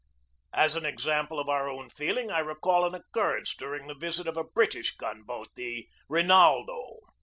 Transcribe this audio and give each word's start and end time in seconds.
As 0.55 0.75
an 0.75 0.83
example 0.83 1.39
of 1.39 1.47
our 1.47 1.69
own 1.69 1.87
feeling 1.89 2.31
I 2.31 2.39
recall 2.39 2.85
an 2.87 2.95
oc 2.95 3.03
currence 3.13 3.55
during 3.55 3.85
the 3.85 3.93
visit 3.93 4.25
of 4.27 4.35
a 4.35 4.43
British 4.43 4.95
gun 4.95 5.21
boat, 5.21 5.49
the 5.55 5.87
Rinaldo. 6.09 7.01